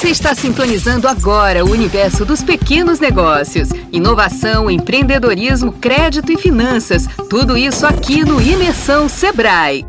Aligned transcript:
Você 0.00 0.08
está 0.08 0.34
sintonizando 0.34 1.06
agora 1.06 1.62
o 1.62 1.70
universo 1.70 2.24
dos 2.24 2.42
pequenos 2.42 2.98
negócios. 3.00 3.68
Inovação, 3.92 4.70
empreendedorismo, 4.70 5.74
crédito 5.74 6.32
e 6.32 6.38
finanças. 6.38 7.06
Tudo 7.28 7.54
isso 7.54 7.84
aqui 7.86 8.24
no 8.24 8.40
Imersão 8.40 9.10
Sebrae. 9.10 9.84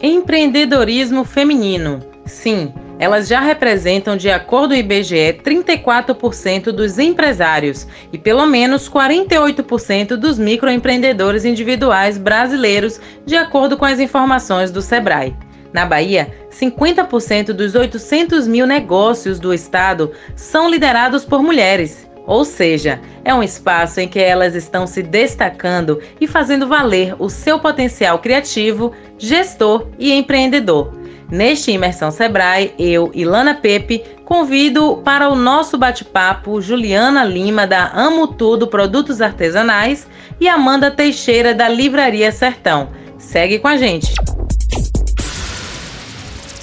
Empreendedorismo 0.00 1.24
feminino. 1.24 2.04
Sim, 2.24 2.72
elas 2.96 3.26
já 3.26 3.40
representam, 3.40 4.16
de 4.16 4.30
acordo 4.30 4.68
com 4.68 4.74
o 4.74 4.78
IBGE, 4.78 5.40
34% 5.44 6.70
dos 6.70 6.96
empresários 6.96 7.88
e 8.12 8.16
pelo 8.16 8.46
menos 8.46 8.88
48% 8.88 10.14
dos 10.14 10.38
microempreendedores 10.38 11.44
individuais 11.44 12.16
brasileiros, 12.16 13.00
de 13.26 13.34
acordo 13.34 13.76
com 13.76 13.84
as 13.84 13.98
informações 13.98 14.70
do 14.70 14.80
Sebrae. 14.80 15.34
Na 15.74 15.84
Bahia, 15.84 16.32
50% 16.52 17.46
dos 17.46 17.74
800 17.74 18.46
mil 18.46 18.64
negócios 18.64 19.40
do 19.40 19.52
estado 19.52 20.12
são 20.36 20.70
liderados 20.70 21.24
por 21.24 21.42
mulheres. 21.42 22.08
Ou 22.28 22.44
seja, 22.44 23.00
é 23.24 23.34
um 23.34 23.42
espaço 23.42 23.98
em 23.98 24.06
que 24.06 24.20
elas 24.20 24.54
estão 24.54 24.86
se 24.86 25.02
destacando 25.02 26.00
e 26.20 26.28
fazendo 26.28 26.68
valer 26.68 27.16
o 27.18 27.28
seu 27.28 27.58
potencial 27.58 28.20
criativo, 28.20 28.92
gestor 29.18 29.88
e 29.98 30.12
empreendedor. 30.12 30.92
Neste 31.28 31.72
Imersão 31.72 32.12
Sebrae, 32.12 32.72
eu, 32.78 33.10
Ilana 33.12 33.54
Pepe, 33.54 34.04
convido 34.24 35.02
para 35.04 35.28
o 35.28 35.34
nosso 35.34 35.76
bate-papo 35.76 36.60
Juliana 36.60 37.24
Lima, 37.24 37.66
da 37.66 37.90
Amo 37.92 38.28
Tudo 38.28 38.68
Produtos 38.68 39.20
Artesanais, 39.20 40.06
e 40.40 40.48
Amanda 40.48 40.88
Teixeira, 40.88 41.52
da 41.52 41.68
Livraria 41.68 42.30
Sertão. 42.30 42.90
Segue 43.18 43.58
com 43.58 43.66
a 43.66 43.76
gente! 43.76 44.14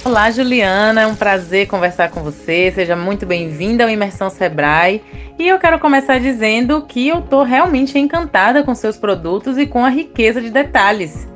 Olá, 0.04 0.32
Juliana, 0.32 1.02
é 1.02 1.06
um 1.06 1.14
prazer 1.14 1.68
conversar 1.68 2.10
com 2.10 2.24
você. 2.24 2.72
Seja 2.74 2.96
muito 2.96 3.24
bem-vinda 3.24 3.84
ao 3.84 3.90
Imersão 3.90 4.28
Sebrae. 4.28 5.00
E 5.38 5.46
eu 5.46 5.60
quero 5.60 5.78
começar 5.78 6.18
dizendo 6.18 6.82
que 6.82 7.06
eu 7.06 7.20
estou 7.20 7.44
realmente 7.44 7.96
encantada 7.96 8.64
com 8.64 8.74
seus 8.74 8.96
produtos 8.96 9.56
e 9.56 9.64
com 9.64 9.84
a 9.84 9.88
riqueza 9.88 10.40
de 10.40 10.50
detalhes. 10.50 11.28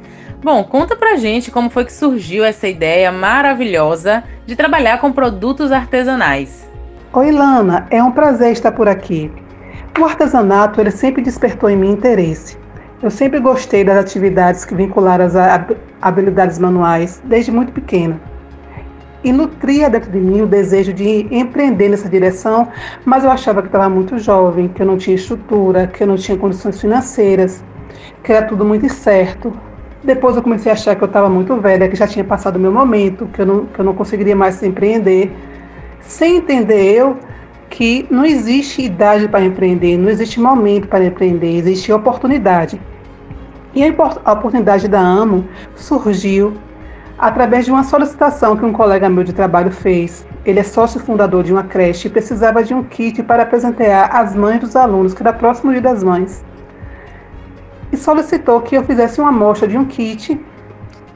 Bom, 0.42 0.64
conta 0.64 0.96
pra 0.96 1.14
gente 1.14 1.48
como 1.48 1.70
foi 1.70 1.84
que 1.84 1.92
surgiu 1.92 2.44
essa 2.44 2.66
ideia 2.66 3.12
maravilhosa 3.12 4.24
de 4.44 4.56
trabalhar 4.56 5.00
com 5.00 5.12
produtos 5.12 5.70
artesanais. 5.70 6.68
Oi, 7.12 7.30
Lana, 7.30 7.86
é 7.88 8.02
um 8.02 8.10
prazer 8.10 8.50
estar 8.50 8.72
por 8.72 8.88
aqui. 8.88 9.30
O 9.96 10.04
artesanato 10.04 10.80
ele 10.80 10.90
sempre 10.90 11.22
despertou 11.22 11.70
em 11.70 11.76
mim 11.76 11.92
interesse. 11.92 12.58
Eu 13.00 13.12
sempre 13.12 13.38
gostei 13.38 13.84
das 13.84 13.96
atividades 13.96 14.64
que 14.64 14.74
vincularam 14.74 15.24
as 15.24 15.34
habilidades 16.02 16.58
manuais 16.58 17.22
desde 17.24 17.52
muito 17.52 17.70
pequena 17.70 18.20
e 19.26 19.32
nutria 19.32 19.90
dentro 19.90 20.08
de 20.08 20.20
mim 20.20 20.42
o 20.42 20.46
desejo 20.46 20.92
de 20.92 21.26
empreender 21.32 21.88
nessa 21.88 22.08
direção, 22.08 22.68
mas 23.04 23.24
eu 23.24 23.30
achava 23.30 23.60
que 23.60 23.66
estava 23.66 23.88
muito 23.88 24.16
jovem, 24.20 24.68
que 24.68 24.80
eu 24.80 24.86
não 24.86 24.96
tinha 24.96 25.16
estrutura, 25.16 25.88
que 25.88 26.04
eu 26.04 26.06
não 26.06 26.14
tinha 26.14 26.38
condições 26.38 26.80
financeiras, 26.80 27.64
que 28.22 28.32
era 28.32 28.46
tudo 28.46 28.64
muito 28.64 28.86
incerto. 28.86 29.52
Depois 30.04 30.36
eu 30.36 30.42
comecei 30.44 30.70
a 30.70 30.74
achar 30.74 30.94
que 30.94 31.02
eu 31.02 31.06
estava 31.06 31.28
muito 31.28 31.56
velha, 31.56 31.88
que 31.88 31.96
já 31.96 32.06
tinha 32.06 32.24
passado 32.24 32.54
o 32.54 32.60
meu 32.60 32.70
momento, 32.70 33.26
que 33.32 33.42
eu 33.42 33.46
não, 33.46 33.66
que 33.66 33.80
eu 33.80 33.84
não 33.84 33.94
conseguiria 33.94 34.36
mais 34.36 34.62
empreender, 34.62 35.32
sem 36.00 36.36
entender 36.36 36.94
eu 36.94 37.16
que 37.68 38.06
não 38.08 38.24
existe 38.24 38.80
idade 38.80 39.26
para 39.26 39.44
empreender, 39.44 39.96
não 39.96 40.08
existe 40.08 40.38
momento 40.38 40.86
para 40.86 41.04
empreender, 41.04 41.56
existe 41.56 41.92
oportunidade. 41.92 42.80
E 43.74 43.82
a 43.84 44.32
oportunidade 44.32 44.86
da 44.86 45.00
AMO 45.00 45.44
surgiu 45.74 46.54
através 47.18 47.64
de 47.64 47.72
uma 47.72 47.82
solicitação 47.82 48.56
que 48.56 48.64
um 48.64 48.72
colega 48.72 49.08
meu 49.08 49.24
de 49.24 49.32
trabalho 49.32 49.70
fez. 49.70 50.26
Ele 50.44 50.60
é 50.60 50.62
sócio 50.62 51.00
fundador 51.00 51.42
de 51.42 51.52
uma 51.52 51.64
creche 51.64 52.08
e 52.08 52.10
precisava 52.10 52.62
de 52.62 52.74
um 52.74 52.82
kit 52.82 53.22
para 53.22 53.42
apresentar 53.42 54.10
às 54.12 54.34
mães 54.34 54.60
dos 54.60 54.76
alunos, 54.76 55.14
que 55.14 55.22
era 55.22 55.32
próximo 55.32 55.72
dia 55.72 55.80
das 55.80 56.02
mães. 56.02 56.44
E 57.90 57.96
solicitou 57.96 58.60
que 58.60 58.76
eu 58.76 58.84
fizesse 58.84 59.20
uma 59.20 59.30
amostra 59.30 59.66
de 59.66 59.78
um 59.78 59.84
kit 59.84 60.38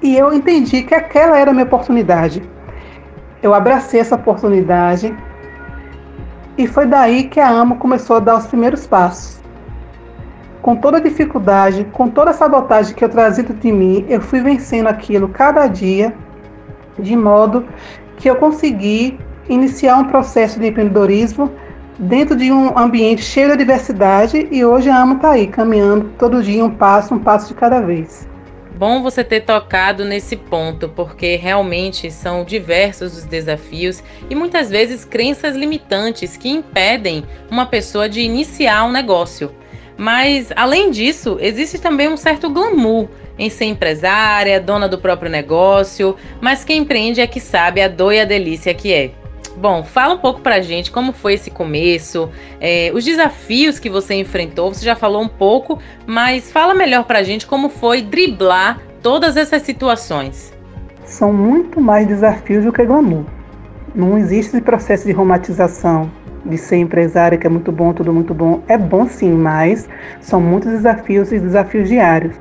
e 0.02 0.16
eu 0.16 0.32
entendi 0.32 0.82
que 0.82 0.94
aquela 0.94 1.38
era 1.38 1.50
a 1.50 1.54
minha 1.54 1.66
oportunidade. 1.66 2.42
Eu 3.42 3.54
abracei 3.54 4.00
essa 4.00 4.16
oportunidade 4.16 5.14
e 6.56 6.66
foi 6.66 6.86
daí 6.86 7.24
que 7.24 7.40
a 7.40 7.48
AMO 7.48 7.76
começou 7.76 8.16
a 8.16 8.20
dar 8.20 8.36
os 8.36 8.46
primeiros 8.46 8.86
passos 8.86 9.39
com 10.62 10.76
toda 10.76 10.98
a 10.98 11.00
dificuldade, 11.00 11.86
com 11.92 12.08
toda 12.08 12.30
a 12.30 12.34
sabotagem 12.34 12.94
que 12.94 13.04
eu 13.04 13.08
trazia 13.08 13.44
de 13.44 13.72
mim, 13.72 14.04
eu 14.08 14.20
fui 14.20 14.40
vencendo 14.40 14.86
aquilo 14.86 15.28
cada 15.28 15.66
dia, 15.66 16.14
de 16.98 17.16
modo 17.16 17.64
que 18.16 18.28
eu 18.28 18.36
consegui 18.36 19.18
iniciar 19.48 19.96
um 19.96 20.04
processo 20.04 20.60
de 20.60 20.66
empreendedorismo 20.68 21.50
dentro 21.98 22.36
de 22.36 22.52
um 22.52 22.78
ambiente 22.78 23.22
cheio 23.22 23.50
de 23.50 23.58
diversidade 23.58 24.48
e 24.50 24.64
hoje 24.64 24.88
a 24.88 25.02
Amo 25.02 25.16
está 25.16 25.32
aí, 25.32 25.46
caminhando 25.46 26.10
todo 26.18 26.42
dia 26.42 26.64
um 26.64 26.70
passo, 26.70 27.14
um 27.14 27.18
passo 27.18 27.48
de 27.48 27.54
cada 27.54 27.80
vez. 27.80 28.28
Bom 28.76 29.02
você 29.02 29.22
ter 29.22 29.40
tocado 29.42 30.06
nesse 30.06 30.34
ponto, 30.36 30.88
porque 30.88 31.36
realmente 31.36 32.10
são 32.10 32.44
diversos 32.44 33.18
os 33.18 33.24
desafios 33.24 34.02
e 34.30 34.34
muitas 34.34 34.70
vezes 34.70 35.04
crenças 35.04 35.54
limitantes 35.54 36.34
que 36.34 36.48
impedem 36.48 37.24
uma 37.50 37.66
pessoa 37.66 38.08
de 38.08 38.22
iniciar 38.22 38.84
um 38.84 38.90
negócio. 38.90 39.54
Mas, 40.00 40.50
além 40.56 40.90
disso, 40.90 41.36
existe 41.42 41.78
também 41.78 42.08
um 42.08 42.16
certo 42.16 42.48
glamour 42.48 43.06
em 43.38 43.50
ser 43.50 43.66
empresária, 43.66 44.58
dona 44.58 44.88
do 44.88 44.96
próprio 44.96 45.30
negócio, 45.30 46.16
mas 46.40 46.64
quem 46.64 46.78
empreende 46.78 47.20
é 47.20 47.26
que 47.26 47.38
sabe 47.38 47.82
a 47.82 47.88
dor 47.88 48.14
e 48.14 48.20
a 48.20 48.24
delícia 48.24 48.72
que 48.72 48.94
é. 48.94 49.10
Bom, 49.58 49.84
fala 49.84 50.14
um 50.14 50.16
pouco 50.18 50.40
pra 50.40 50.62
gente 50.62 50.90
como 50.90 51.12
foi 51.12 51.34
esse 51.34 51.50
começo, 51.50 52.30
é, 52.58 52.90
os 52.94 53.04
desafios 53.04 53.78
que 53.78 53.90
você 53.90 54.14
enfrentou, 54.14 54.72
você 54.72 54.86
já 54.86 54.96
falou 54.96 55.20
um 55.20 55.28
pouco, 55.28 55.78
mas 56.06 56.50
fala 56.50 56.72
melhor 56.72 57.04
pra 57.04 57.22
gente 57.22 57.46
como 57.46 57.68
foi 57.68 58.00
driblar 58.00 58.80
todas 59.02 59.36
essas 59.36 59.60
situações. 59.60 60.50
São 61.04 61.30
muito 61.30 61.78
mais 61.78 62.08
desafios 62.08 62.64
do 62.64 62.72
que 62.72 62.86
glamour. 62.86 63.26
Não 63.94 64.16
existe 64.16 64.48
esse 64.48 64.62
processo 64.62 65.04
de 65.04 65.12
romantização, 65.12 66.10
de 66.44 66.58
ser 66.58 66.76
empresária, 66.76 67.38
que 67.38 67.46
é 67.46 67.50
muito 67.50 67.70
bom, 67.70 67.92
tudo 67.92 68.12
muito 68.12 68.34
bom. 68.34 68.62
É 68.68 68.76
bom 68.76 69.06
sim, 69.06 69.32
mas 69.32 69.88
são 70.20 70.40
muitos 70.40 70.70
desafios 70.70 71.32
e 71.32 71.38
desafios 71.38 71.88
diários. 71.88 72.34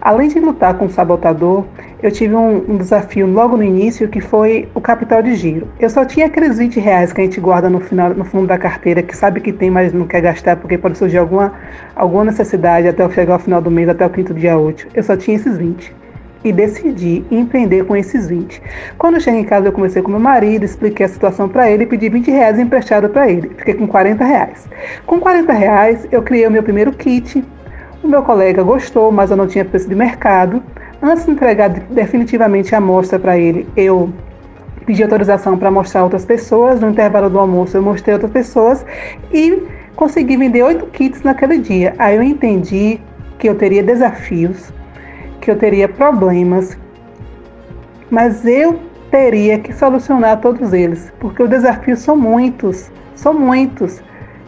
Além 0.00 0.28
de 0.28 0.38
lutar 0.38 0.74
com 0.74 0.84
o 0.84 0.90
sabotador, 0.90 1.64
eu 2.02 2.12
tive 2.12 2.34
um, 2.34 2.56
um, 2.68 2.76
desafio 2.76 3.26
logo 3.26 3.56
no 3.56 3.62
início 3.62 4.06
que 4.06 4.20
foi 4.20 4.68
o 4.74 4.80
capital 4.80 5.22
de 5.22 5.34
giro. 5.34 5.66
Eu 5.80 5.88
só 5.88 6.04
tinha 6.04 6.26
aqueles 6.26 6.58
20 6.58 6.78
reais 6.78 7.10
que 7.10 7.22
a 7.22 7.24
gente 7.24 7.40
guarda 7.40 7.70
no, 7.70 7.80
final, 7.80 8.12
no 8.12 8.22
fundo 8.22 8.46
da 8.46 8.58
carteira, 8.58 9.02
que 9.02 9.16
sabe 9.16 9.40
que 9.40 9.50
tem, 9.50 9.70
mas 9.70 9.94
não 9.94 10.06
quer 10.06 10.20
gastar 10.20 10.56
porque 10.56 10.76
pode 10.76 10.98
surgir 10.98 11.16
alguma, 11.16 11.54
alguma 11.96 12.26
necessidade 12.26 12.86
até 12.86 13.08
chegar 13.08 13.32
ao 13.32 13.38
final 13.38 13.62
do 13.62 13.70
mês, 13.70 13.88
até 13.88 14.04
o 14.04 14.10
quinto 14.10 14.34
dia 14.34 14.58
útil. 14.58 14.90
Eu 14.94 15.02
só 15.02 15.16
tinha 15.16 15.36
esses 15.36 15.56
20 15.56 16.03
e 16.44 16.52
decidi 16.52 17.24
empreender 17.30 17.84
com 17.86 17.96
esses 17.96 18.28
20. 18.28 18.60
Quando 18.98 19.20
cheguei 19.20 19.40
em 19.40 19.44
casa, 19.44 19.68
eu 19.68 19.72
comecei 19.72 20.02
com 20.02 20.10
meu 20.10 20.20
marido, 20.20 20.64
expliquei 20.64 21.06
a 21.06 21.08
situação 21.08 21.48
para 21.48 21.70
ele 21.70 21.84
e 21.84 21.86
pedi 21.86 22.10
20 22.10 22.30
reais 22.30 22.58
emprestado 22.58 23.08
para 23.08 23.28
ele. 23.28 23.50
Fiquei 23.56 23.74
com 23.74 23.86
40 23.86 24.22
reais. 24.22 24.68
Com 25.06 25.18
40 25.18 25.52
reais, 25.52 26.06
eu 26.12 26.22
criei 26.22 26.46
o 26.46 26.50
meu 26.50 26.62
primeiro 26.62 26.92
kit. 26.92 27.42
O 28.02 28.08
meu 28.08 28.22
colega 28.22 28.62
gostou, 28.62 29.10
mas 29.10 29.30
eu 29.30 29.36
não 29.36 29.46
tinha 29.46 29.64
preço 29.64 29.88
de 29.88 29.94
mercado. 29.94 30.62
Antes 31.02 31.24
de 31.24 31.30
entregar 31.30 31.70
definitivamente 31.70 32.74
a 32.74 32.78
amostra 32.78 33.18
para 33.18 33.38
ele, 33.38 33.66
eu 33.74 34.12
pedi 34.84 35.02
autorização 35.02 35.56
para 35.56 35.70
mostrar 35.70 36.02
a 36.02 36.04
outras 36.04 36.26
pessoas. 36.26 36.78
No 36.80 36.90
intervalo 36.90 37.30
do 37.30 37.38
almoço, 37.38 37.74
eu 37.74 37.82
mostrei 37.82 38.12
outras 38.12 38.30
pessoas 38.30 38.84
e 39.32 39.62
consegui 39.96 40.36
vender 40.36 40.62
oito 40.62 40.86
kits 40.88 41.22
naquele 41.22 41.56
dia. 41.56 41.94
Aí 41.98 42.16
eu 42.16 42.22
entendi 42.22 43.00
que 43.38 43.48
eu 43.48 43.54
teria 43.54 43.82
desafios 43.82 44.73
que 45.44 45.50
eu 45.50 45.56
teria 45.56 45.86
problemas, 45.86 46.76
mas 48.10 48.44
eu 48.46 48.80
teria 49.10 49.58
que 49.58 49.72
solucionar 49.72 50.40
todos 50.40 50.72
eles, 50.72 51.12
porque 51.20 51.42
os 51.42 51.48
desafios 51.48 52.00
são 52.00 52.16
muitos, 52.16 52.90
são 53.14 53.34
muitos. 53.34 54.02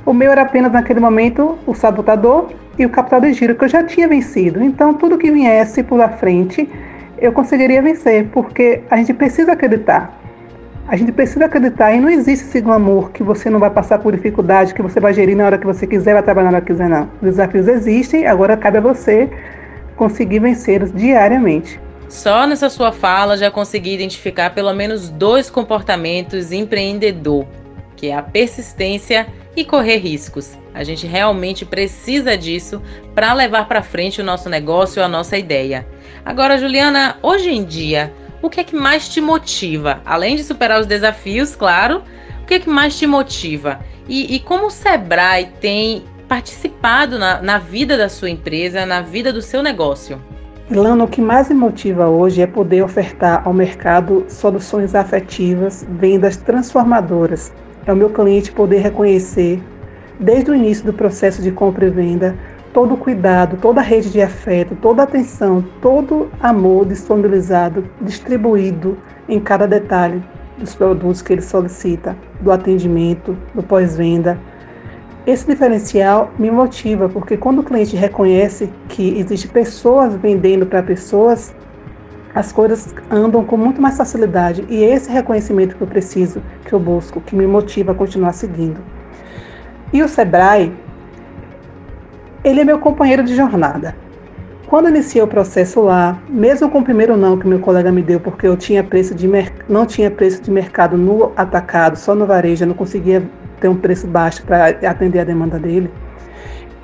O 0.06 0.12
meu 0.12 0.32
era 0.32 0.42
apenas 0.42 0.72
naquele 0.72 0.98
momento 0.98 1.58
o 1.66 1.74
sabotador 1.74 2.50
e 2.78 2.86
o 2.86 2.90
capital 2.90 3.20
de 3.20 3.32
giro 3.34 3.54
que 3.54 3.64
eu 3.64 3.68
já 3.68 3.84
tinha 3.84 4.08
vencido. 4.08 4.62
Então 4.62 4.94
tudo 4.94 5.18
que 5.18 5.30
viesse 5.30 5.82
pela 5.82 6.08
frente 6.08 6.68
eu 7.18 7.32
conseguiria 7.32 7.82
vencer, 7.82 8.28
porque 8.32 8.82
a 8.90 8.96
gente 8.96 9.12
precisa 9.12 9.52
acreditar. 9.52 10.18
A 10.88 10.96
gente 10.96 11.12
precisa 11.12 11.44
acreditar 11.44 11.92
e 11.92 12.00
não 12.00 12.08
existe 12.08 12.46
esse 12.46 12.60
glamour 12.60 13.10
que 13.10 13.22
você 13.22 13.50
não 13.50 13.58
vai 13.58 13.70
passar 13.70 13.98
por 13.98 14.14
dificuldade, 14.14 14.72
que 14.72 14.82
você 14.82 15.00
vai 15.00 15.12
gerir 15.12 15.36
na 15.36 15.44
hora 15.44 15.58
que 15.58 15.66
você 15.66 15.86
quiser, 15.86 16.14
vai 16.14 16.22
trabalhar 16.22 16.50
na 16.50 16.58
hora 16.58 16.64
que 16.64 16.72
quiser, 16.72 16.88
não. 16.88 17.08
Os 17.20 17.30
desafios 17.30 17.66
existem, 17.68 18.26
agora 18.26 18.56
cabe 18.56 18.78
a 18.78 18.80
você 18.80 19.28
conseguir 19.96 20.40
vencê-los 20.40 20.92
diariamente. 20.92 21.80
Só 22.08 22.46
nessa 22.46 22.70
sua 22.70 22.92
fala 22.92 23.36
já 23.36 23.50
consegui 23.50 23.94
identificar 23.94 24.50
pelo 24.50 24.72
menos 24.72 25.08
dois 25.08 25.50
comportamentos 25.50 26.52
empreendedor, 26.52 27.46
que 27.96 28.08
é 28.08 28.14
a 28.16 28.22
persistência 28.22 29.26
e 29.56 29.64
correr 29.64 29.96
riscos. 29.96 30.56
A 30.72 30.84
gente 30.84 31.06
realmente 31.06 31.64
precisa 31.64 32.36
disso 32.36 32.80
para 33.14 33.32
levar 33.32 33.66
para 33.66 33.82
frente 33.82 34.20
o 34.20 34.24
nosso 34.24 34.48
negócio, 34.48 35.02
a 35.02 35.08
nossa 35.08 35.36
ideia. 35.36 35.86
Agora, 36.24 36.58
Juliana, 36.58 37.16
hoje 37.22 37.50
em 37.50 37.64
dia, 37.64 38.12
o 38.42 38.50
que 38.50 38.60
é 38.60 38.64
que 38.64 38.76
mais 38.76 39.08
te 39.08 39.20
motiva? 39.20 40.00
Além 40.04 40.36
de 40.36 40.44
superar 40.44 40.80
os 40.80 40.86
desafios, 40.86 41.56
claro, 41.56 42.02
o 42.42 42.46
que 42.46 42.54
é 42.54 42.60
que 42.60 42.68
mais 42.68 42.96
te 42.98 43.06
motiva? 43.06 43.80
E, 44.08 44.36
e 44.36 44.40
como 44.40 44.66
o 44.66 44.70
Sebrae 44.70 45.46
tem 45.60 46.04
participado 46.28 47.18
na, 47.18 47.40
na 47.40 47.58
vida 47.58 47.96
da 47.96 48.08
sua 48.08 48.30
empresa, 48.30 48.84
na 48.84 49.00
vida 49.00 49.32
do 49.32 49.42
seu 49.42 49.62
negócio? 49.62 50.20
Ilana, 50.70 51.04
o 51.04 51.08
que 51.08 51.20
mais 51.20 51.48
me 51.48 51.54
motiva 51.54 52.08
hoje 52.08 52.42
é 52.42 52.46
poder 52.46 52.82
ofertar 52.82 53.42
ao 53.46 53.52
mercado 53.52 54.24
soluções 54.28 54.96
afetivas, 54.96 55.86
vendas 55.88 56.36
transformadoras. 56.36 57.52
É 57.86 57.92
o 57.92 57.96
meu 57.96 58.10
cliente 58.10 58.50
poder 58.50 58.78
reconhecer, 58.78 59.62
desde 60.18 60.50
o 60.50 60.54
início 60.54 60.84
do 60.84 60.92
processo 60.92 61.40
de 61.40 61.52
compra 61.52 61.86
e 61.86 61.90
venda, 61.90 62.36
todo 62.72 62.94
o 62.94 62.96
cuidado, 62.96 63.56
toda 63.62 63.80
a 63.80 63.84
rede 63.84 64.10
de 64.10 64.20
afeto, 64.20 64.76
toda 64.82 65.02
a 65.02 65.04
atenção, 65.04 65.64
todo 65.80 66.28
amor 66.40 66.84
disponibilizado, 66.86 67.88
distribuído 68.02 68.98
em 69.28 69.38
cada 69.38 69.68
detalhe 69.68 70.20
dos 70.58 70.74
produtos 70.74 71.22
que 71.22 71.32
ele 71.32 71.42
solicita, 71.42 72.16
do 72.40 72.50
atendimento, 72.50 73.36
do 73.54 73.62
pós-venda, 73.62 74.36
esse 75.26 75.44
diferencial 75.44 76.30
me 76.38 76.50
motiva, 76.50 77.08
porque 77.08 77.36
quando 77.36 77.58
o 77.58 77.62
cliente 77.64 77.96
reconhece 77.96 78.70
que 78.88 79.18
existe 79.18 79.48
pessoas 79.48 80.14
vendendo 80.14 80.64
para 80.64 80.82
pessoas, 80.82 81.52
as 82.32 82.52
coisas 82.52 82.94
andam 83.10 83.44
com 83.44 83.56
muito 83.56 83.82
mais 83.82 83.96
facilidade. 83.96 84.64
E 84.68 84.84
é 84.84 84.94
esse 84.94 85.10
reconhecimento 85.10 85.74
que 85.74 85.82
eu 85.82 85.86
preciso, 85.86 86.40
que 86.64 86.72
eu 86.72 86.78
busco, 86.78 87.20
que 87.20 87.34
me 87.34 87.46
motiva 87.46 87.90
a 87.90 87.94
continuar 87.94 88.34
seguindo. 88.34 88.80
E 89.92 90.00
o 90.00 90.08
Sebrae, 90.08 90.72
ele 92.44 92.60
é 92.60 92.64
meu 92.64 92.78
companheiro 92.78 93.24
de 93.24 93.34
jornada. 93.34 93.96
Quando 94.68 94.88
iniciei 94.88 95.22
o 95.22 95.26
processo 95.28 95.80
lá, 95.80 96.20
mesmo 96.28 96.68
com 96.68 96.80
o 96.80 96.84
primeiro 96.84 97.16
não 97.16 97.38
que 97.38 97.46
meu 97.46 97.58
colega 97.58 97.90
me 97.90 98.02
deu, 98.02 98.20
porque 98.20 98.46
eu 98.46 98.56
tinha 98.56 98.82
preço 98.82 99.14
de 99.14 99.28
não 99.68 99.86
tinha 99.86 100.10
preço 100.10 100.42
de 100.42 100.50
mercado 100.50 100.96
no 100.96 101.32
atacado, 101.36 101.96
só 101.96 102.14
no 102.14 102.26
varejo, 102.26 102.64
eu 102.64 102.68
não 102.68 102.74
conseguia 102.74 103.22
ter 103.60 103.68
um 103.68 103.76
preço 103.76 104.06
baixo 104.06 104.42
para 104.44 104.68
atender 104.68 105.20
a 105.20 105.24
demanda 105.24 105.58
dele, 105.58 105.90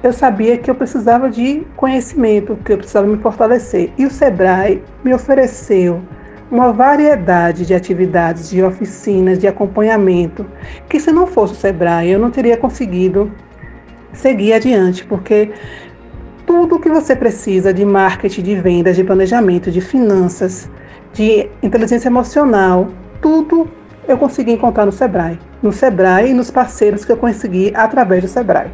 eu 0.03 0.13
sabia 0.13 0.59
que 0.59 0.71
eu 0.71 0.75
precisava 0.75 1.31
de 1.31 1.65
conhecimento, 1.77 2.57
que 2.65 2.73
eu 2.73 2.79
precisava 2.79 3.07
me 3.07 3.17
fortalecer. 3.19 3.93
E 3.97 4.05
o 4.05 4.11
Sebrae 4.11 4.83
me 5.05 5.15
ofereceu 5.15 6.03
uma 6.51 6.73
variedade 6.73 7.65
de 7.65 7.73
atividades, 7.73 8.51
de 8.51 8.63
oficinas, 8.63 9.39
de 9.39 9.47
acompanhamento, 9.47 10.45
que 10.89 11.01
se 11.01 11.11
não 11.11 11.27
fosse 11.27 11.55
o 11.55 11.57
Sebrae 11.57 12.11
eu 12.11 12.19
não 12.19 12.31
teria 12.31 12.57
conseguido 12.57 13.33
seguir 14.13 14.53
adiante, 14.53 15.05
porque 15.07 15.51
tudo 16.45 16.79
que 16.79 16.91
você 16.91 17.17
precisa 17.17 17.73
de 17.73 17.85
marketing, 17.85 18.43
de 18.43 18.55
vendas, 18.57 18.97
de 18.97 19.05
planejamento, 19.05 19.71
de 19.71 19.81
finanças, 19.81 20.69
de 21.15 21.49
inteligência 21.63 22.09
emocional, 22.09 22.89
tudo 23.23 23.71
eu 24.07 24.19
consegui 24.19 24.53
encontrar 24.53 24.87
no 24.87 24.93
Sebrae. 24.93 25.39
No 25.63 25.73
Sebrae 25.73 26.31
e 26.31 26.35
nos 26.35 26.51
parceiros 26.51 27.05
que 27.05 27.13
eu 27.13 27.17
consegui 27.17 27.73
através 27.75 28.23
do 28.23 28.29
Sebrae. 28.29 28.71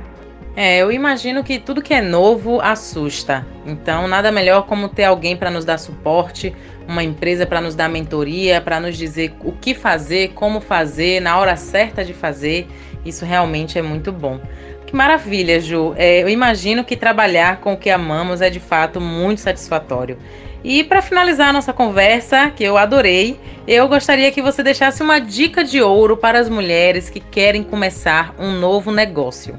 É, 0.56 0.78
eu 0.78 0.90
imagino 0.90 1.44
que 1.44 1.58
tudo 1.58 1.80
que 1.80 1.94
é 1.94 2.00
novo 2.00 2.60
assusta. 2.60 3.46
Então, 3.64 4.08
nada 4.08 4.32
melhor 4.32 4.66
como 4.66 4.88
ter 4.88 5.04
alguém 5.04 5.36
para 5.36 5.52
nos 5.52 5.64
dar 5.64 5.78
suporte, 5.78 6.52
uma 6.88 7.04
empresa 7.04 7.46
para 7.46 7.60
nos 7.60 7.76
dar 7.76 7.88
mentoria, 7.88 8.60
para 8.60 8.80
nos 8.80 8.96
dizer 8.96 9.32
o 9.44 9.52
que 9.52 9.72
fazer, 9.72 10.32
como 10.34 10.60
fazer, 10.60 11.20
na 11.20 11.38
hora 11.38 11.54
certa 11.54 12.04
de 12.04 12.12
fazer. 12.12 12.66
Isso 13.04 13.24
realmente 13.24 13.78
é 13.78 13.82
muito 13.82 14.10
bom. 14.10 14.40
Que 14.84 14.96
maravilha, 14.96 15.60
Ju. 15.60 15.94
É, 15.96 16.22
eu 16.22 16.28
imagino 16.28 16.82
que 16.82 16.96
trabalhar 16.96 17.60
com 17.60 17.74
o 17.74 17.76
que 17.76 17.90
amamos 17.90 18.40
é 18.40 18.50
de 18.50 18.58
fato 18.58 19.00
muito 19.00 19.40
satisfatório. 19.40 20.18
E 20.64 20.82
para 20.82 21.00
finalizar 21.00 21.48
a 21.48 21.52
nossa 21.52 21.72
conversa, 21.72 22.50
que 22.50 22.64
eu 22.64 22.76
adorei, 22.76 23.38
eu 23.66 23.86
gostaria 23.86 24.32
que 24.32 24.42
você 24.42 24.62
deixasse 24.62 25.02
uma 25.02 25.20
dica 25.20 25.62
de 25.62 25.80
ouro 25.80 26.16
para 26.16 26.38
as 26.38 26.48
mulheres 26.48 27.08
que 27.08 27.20
querem 27.20 27.62
começar 27.62 28.34
um 28.38 28.58
novo 28.58 28.90
negócio. 28.90 29.54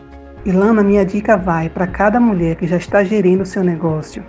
Ilana, 0.46 0.84
minha 0.84 1.06
dica 1.06 1.38
vai 1.38 1.70
para 1.70 1.88
cada 1.88 2.20
mulher 2.20 2.56
que 2.56 2.68
já 2.68 2.78
está 2.78 3.04
gerindo 3.04 3.44
o 3.44 3.46
seu 3.46 3.64
negócio 3.64 4.26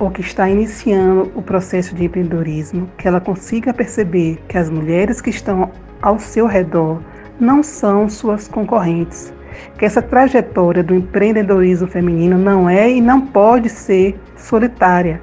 ou 0.00 0.10
que 0.10 0.22
está 0.22 0.48
iniciando 0.48 1.30
o 1.34 1.42
processo 1.42 1.94
de 1.94 2.06
empreendedorismo, 2.06 2.90
que 2.96 3.06
ela 3.06 3.20
consiga 3.20 3.72
perceber 3.72 4.38
que 4.48 4.56
as 4.56 4.70
mulheres 4.70 5.20
que 5.20 5.30
estão 5.30 5.70
ao 6.00 6.18
seu 6.18 6.46
redor 6.46 7.00
não 7.38 7.62
são 7.62 8.08
suas 8.08 8.48
concorrentes, 8.48 9.32
que 9.78 9.84
essa 9.84 10.00
trajetória 10.00 10.82
do 10.82 10.94
empreendedorismo 10.94 11.86
feminino 11.86 12.38
não 12.38 12.68
é 12.68 12.90
e 12.90 13.00
não 13.00 13.20
pode 13.20 13.68
ser 13.68 14.18
solitária, 14.36 15.20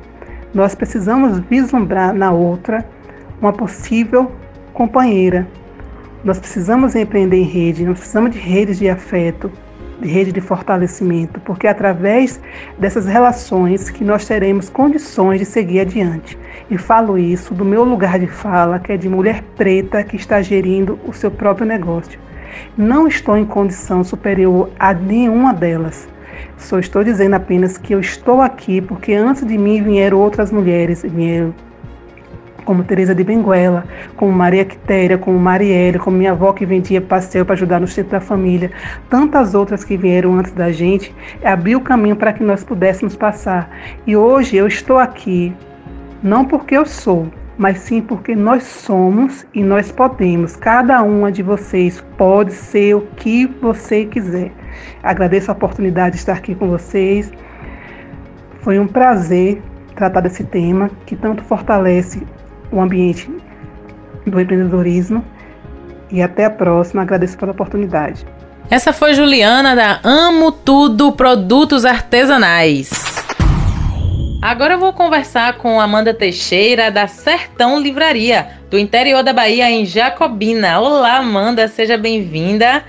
nós 0.54 0.74
precisamos 0.74 1.40
vislumbrar 1.40 2.14
na 2.14 2.32
outra 2.32 2.86
uma 3.42 3.54
possível 3.54 4.32
companheira. 4.74 5.48
Nós 6.24 6.40
precisamos 6.40 6.96
empreender 6.96 7.38
em 7.38 7.44
rede, 7.44 7.86
nós 7.86 8.00
precisamos 8.00 8.32
de 8.32 8.40
redes 8.40 8.80
de 8.80 8.90
afeto, 8.90 9.52
de 10.02 10.10
rede 10.10 10.32
de 10.32 10.42
fortalecimento, 10.42 11.40
porque 11.42 11.68
é 11.68 11.70
através 11.70 12.40
dessas 12.78 13.06
relações 13.06 13.90
que 13.90 14.04
nós 14.04 14.26
teremos 14.26 14.70
condições 14.70 15.40
de 15.40 15.46
seguir 15.46 15.82
adiante. 15.82 16.38
E 16.70 16.78
falo 16.78 17.18
isso 17.18 17.54
do 17.54 17.66
meu 17.66 17.84
lugar 17.84 18.20
de 18.20 18.28
fala, 18.28 18.80
que 18.80 18.92
é 18.92 18.98
de 18.98 19.10
mulher 19.10 19.44
preta 19.56 20.04
que 20.04 20.16
está 20.16 20.42
gerindo 20.42 21.00
o 21.06 21.14
seu 21.14 21.32
próprio 21.32 21.66
negócio. 21.66 22.20
Não 22.78 23.08
estou 23.08 23.38
em 23.38 23.46
condição 23.46 24.04
superior 24.04 24.70
a 24.80 24.94
nenhuma 24.94 25.54
delas. 25.54 26.08
Só 26.58 26.80
estou 26.80 27.04
dizendo 27.04 27.36
apenas 27.36 27.78
que 27.78 27.94
eu 27.94 28.00
estou 28.00 28.42
aqui 28.42 28.82
porque 28.82 29.14
antes 29.14 29.46
de 29.46 29.58
mim 29.58 29.82
vieram 29.84 30.20
outras 30.20 30.52
mulheres, 30.52 31.04
vieram 31.04 31.54
como 32.68 32.84
Teresa 32.84 33.16
de 33.16 33.24
Benguela, 33.24 33.86
como 34.18 34.30
Maria 34.34 34.66
Quitéria, 34.66 35.18
como 35.18 35.40
Marielle, 35.40 35.98
como 35.98 36.18
minha 36.18 36.32
avó 36.32 36.52
que 36.52 36.66
vendia 36.66 37.00
pastel 37.00 37.46
para 37.46 37.54
ajudar 37.54 37.80
no 37.80 37.88
centro 37.88 38.12
da 38.12 38.20
família, 38.20 38.70
tantas 39.10 39.56
outras 39.56 39.86
que 39.86 39.96
vieram 39.96 40.38
antes 40.38 40.52
da 40.52 40.70
gente, 40.70 41.16
abriu 41.46 41.78
o 41.78 41.82
caminho 41.82 42.18
para 42.18 42.34
que 42.34 42.44
nós 42.44 42.66
pudéssemos 42.66 43.16
passar. 43.16 43.70
E 44.06 44.18
hoje 44.18 44.58
eu 44.58 44.68
estou 44.68 45.00
aqui, 45.00 45.54
não 46.22 46.44
porque 46.44 46.76
eu 46.76 46.86
sou, 46.86 47.28
mas 47.58 47.80
sim 47.80 48.02
porque 48.02 48.36
nós 48.36 48.64
somos 48.64 49.48
e 49.54 49.64
nós 49.64 49.90
podemos. 49.90 50.58
Cada 50.58 51.02
uma 51.04 51.32
de 51.32 51.42
vocês 51.42 52.04
pode 52.18 52.52
ser 52.52 52.96
o 52.96 53.02
que 53.16 53.46
você 53.62 54.04
quiser. 54.04 54.52
Agradeço 55.04 55.52
a 55.52 55.54
oportunidade 55.54 56.12
de 56.12 56.18
estar 56.18 56.34
aqui 56.34 56.56
com 56.56 56.68
vocês. 56.68 57.32
Foi 58.62 58.80
um 58.80 58.88
prazer 58.88 59.62
tratar 59.96 60.22
desse 60.22 60.44
tema 60.44 60.90
que 61.06 61.16
tanto 61.16 61.44
fortalece 61.44 62.26
o 62.72 62.80
ambiente 62.80 63.30
do 64.26 64.40
empreendedorismo. 64.40 65.24
E 66.10 66.22
até 66.22 66.46
a 66.46 66.50
próxima. 66.50 67.02
Agradeço 67.02 67.38
pela 67.38 67.52
oportunidade. 67.52 68.26
Essa 68.70 68.92
foi 68.92 69.14
Juliana 69.14 69.76
da 69.76 70.00
Amo 70.04 70.52
Tudo 70.52 71.12
Produtos 71.12 71.86
Artesanais. 71.86 73.26
Agora 74.42 74.76
eu 74.76 74.80
vou 74.80 74.94
conversar 74.94 75.58
com 75.58 75.82
Amanda 75.82 76.14
Teixeira 76.14 76.92
da 76.92 77.08
Sertão 77.08 77.80
Livraria, 77.80 78.48
do 78.70 78.78
interior 78.78 79.24
da 79.24 79.34
Bahia, 79.34 79.70
em 79.70 79.86
Jacobina. 79.86 80.80
Olá, 80.80 81.18
Amanda, 81.18 81.68
seja 81.68 81.98
bem-vinda. 81.98 82.84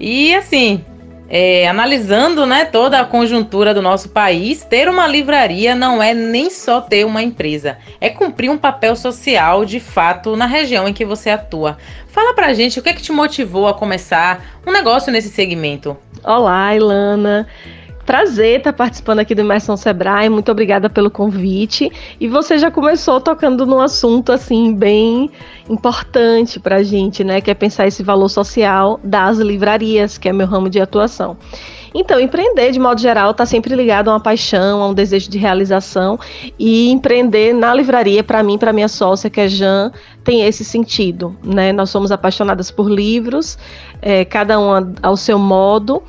E 0.00 0.34
assim, 0.34 0.84
é, 1.28 1.66
analisando 1.68 2.46
né, 2.46 2.64
toda 2.64 3.00
a 3.00 3.04
conjuntura 3.04 3.72
do 3.72 3.82
nosso 3.82 4.08
país, 4.08 4.64
ter 4.64 4.88
uma 4.88 5.06
livraria 5.06 5.74
não 5.74 6.02
é 6.02 6.12
nem 6.12 6.50
só 6.50 6.80
ter 6.80 7.04
uma 7.04 7.22
empresa, 7.22 7.78
é 8.00 8.10
cumprir 8.10 8.50
um 8.50 8.58
papel 8.58 8.94
social 8.94 9.64
de 9.64 9.80
fato 9.80 10.36
na 10.36 10.46
região 10.46 10.88
em 10.88 10.92
que 10.92 11.04
você 11.04 11.30
atua. 11.30 11.76
Fala 12.08 12.34
pra 12.34 12.54
gente 12.54 12.78
o 12.78 12.82
que 12.82 12.90
é 12.90 12.92
que 12.92 13.02
te 13.02 13.12
motivou 13.12 13.66
a 13.66 13.74
começar 13.74 14.44
um 14.66 14.72
negócio 14.72 15.12
nesse 15.12 15.28
segmento. 15.28 15.96
Olá, 16.22 16.74
Ilana. 16.74 17.46
Prazer 18.06 18.58
estar 18.58 18.72
participando 18.72 19.20
aqui 19.20 19.34
do 19.34 19.40
Imersão 19.40 19.76
Sebrae, 19.78 20.28
muito 20.28 20.52
obrigada 20.52 20.90
pelo 20.90 21.10
convite. 21.10 21.90
E 22.20 22.28
você 22.28 22.58
já 22.58 22.70
começou 22.70 23.18
tocando 23.18 23.64
num 23.64 23.80
assunto 23.80 24.30
assim 24.30 24.74
bem 24.74 25.30
importante 25.70 26.60
para 26.60 26.76
a 26.76 26.82
gente, 26.82 27.24
né? 27.24 27.40
Que 27.40 27.50
é 27.50 27.54
pensar 27.54 27.86
esse 27.86 28.02
valor 28.02 28.28
social 28.28 29.00
das 29.02 29.38
livrarias, 29.38 30.18
que 30.18 30.28
é 30.28 30.32
meu 30.34 30.46
ramo 30.46 30.68
de 30.68 30.80
atuação. 30.80 31.36
Então, 31.94 32.18
empreender 32.20 32.72
de 32.72 32.80
modo 32.80 33.00
geral 33.00 33.30
está 33.30 33.46
sempre 33.46 33.74
ligado 33.74 34.08
a 34.08 34.14
uma 34.14 34.20
paixão, 34.20 34.82
a 34.82 34.88
um 34.88 34.92
desejo 34.92 35.30
de 35.30 35.38
realização 35.38 36.18
e 36.58 36.90
empreender 36.90 37.54
na 37.54 37.72
livraria 37.72 38.22
para 38.22 38.42
mim, 38.42 38.58
para 38.58 38.72
minha 38.72 38.88
sócia 38.88 39.30
que 39.30 39.40
é 39.40 39.48
Jan, 39.48 39.92
tem 40.24 40.42
esse 40.42 40.64
sentido, 40.64 41.36
né? 41.42 41.72
Nós 41.72 41.90
somos 41.90 42.12
apaixonadas 42.12 42.70
por 42.70 42.90
livros, 42.90 43.56
é, 44.02 44.24
cada 44.24 44.58
uma 44.58 44.92
ao 45.02 45.16
seu 45.16 45.38
modo 45.38 46.02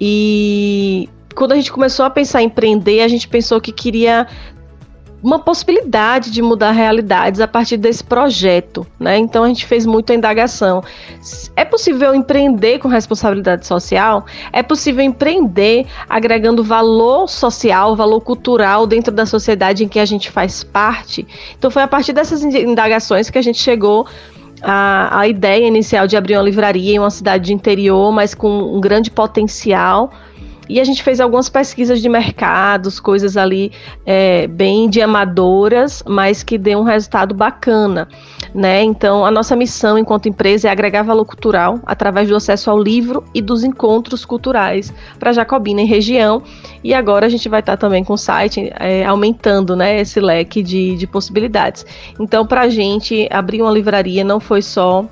e 0.00 1.08
quando 1.34 1.52
a 1.52 1.56
gente 1.56 1.72
começou 1.72 2.04
a 2.04 2.10
pensar 2.10 2.42
em 2.42 2.46
empreender, 2.46 3.00
a 3.00 3.08
gente 3.08 3.28
pensou 3.28 3.60
que 3.60 3.72
queria 3.72 4.26
uma 5.22 5.38
possibilidade 5.38 6.30
de 6.30 6.40
mudar 6.40 6.70
realidades 6.70 7.40
a 7.40 7.48
partir 7.48 7.76
desse 7.76 8.02
projeto, 8.02 8.86
né? 8.98 9.18
Então 9.18 9.44
a 9.44 9.48
gente 9.48 9.66
fez 9.66 9.84
muita 9.84 10.14
indagação. 10.14 10.82
É 11.54 11.64
possível 11.64 12.14
empreender 12.14 12.78
com 12.78 12.88
responsabilidade 12.88 13.66
social? 13.66 14.24
É 14.50 14.62
possível 14.62 15.04
empreender 15.04 15.86
agregando 16.08 16.64
valor 16.64 17.28
social, 17.28 17.94
valor 17.94 18.20
cultural 18.22 18.86
dentro 18.86 19.12
da 19.12 19.26
sociedade 19.26 19.84
em 19.84 19.88
que 19.88 19.98
a 19.98 20.06
gente 20.06 20.30
faz 20.30 20.64
parte? 20.64 21.26
Então 21.58 21.70
foi 21.70 21.82
a 21.82 21.88
partir 21.88 22.14
dessas 22.14 22.42
indagações 22.42 23.28
que 23.28 23.36
a 23.36 23.42
gente 23.42 23.58
chegou 23.58 24.06
a, 24.62 25.20
a 25.20 25.28
ideia 25.28 25.66
inicial 25.66 26.06
de 26.06 26.16
abrir 26.16 26.36
uma 26.36 26.42
livraria 26.42 26.94
em 26.94 26.98
uma 26.98 27.10
cidade 27.10 27.44
de 27.46 27.52
interior, 27.52 28.10
mas 28.10 28.34
com 28.34 28.48
um 28.48 28.80
grande 28.80 29.10
potencial 29.10 30.10
e 30.70 30.78
a 30.78 30.84
gente 30.84 31.02
fez 31.02 31.20
algumas 31.20 31.48
pesquisas 31.48 32.00
de 32.00 32.08
mercados, 32.08 33.00
coisas 33.00 33.36
ali 33.36 33.72
é, 34.06 34.46
bem 34.46 34.88
de 34.88 35.02
amadoras, 35.02 36.00
mas 36.06 36.44
que 36.44 36.56
deu 36.56 36.78
um 36.78 36.84
resultado 36.84 37.34
bacana. 37.34 38.08
Né? 38.54 38.84
Então, 38.84 39.26
a 39.26 39.32
nossa 39.32 39.56
missão 39.56 39.98
enquanto 39.98 40.28
empresa 40.28 40.68
é 40.68 40.70
agregar 40.70 41.02
valor 41.02 41.24
cultural 41.24 41.80
através 41.84 42.28
do 42.28 42.36
acesso 42.36 42.70
ao 42.70 42.80
livro 42.80 43.24
e 43.34 43.42
dos 43.42 43.64
encontros 43.64 44.24
culturais 44.24 44.94
para 45.18 45.32
Jacobina 45.32 45.82
e 45.82 45.86
região. 45.86 46.40
E 46.84 46.94
agora 46.94 47.26
a 47.26 47.28
gente 47.28 47.48
vai 47.48 47.58
estar 47.58 47.76
também 47.76 48.04
com 48.04 48.12
o 48.12 48.18
site 48.18 48.72
é, 48.78 49.04
aumentando 49.04 49.74
né, 49.74 50.00
esse 50.00 50.20
leque 50.20 50.62
de, 50.62 50.96
de 50.96 51.06
possibilidades. 51.06 51.84
Então, 52.20 52.46
para 52.46 52.62
a 52.62 52.68
gente, 52.68 53.28
abrir 53.32 53.60
uma 53.60 53.72
livraria 53.72 54.22
não 54.22 54.38
foi 54.38 54.62
só 54.62 55.04